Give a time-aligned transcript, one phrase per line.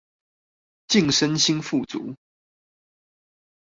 [0.87, 2.15] 晉身新富族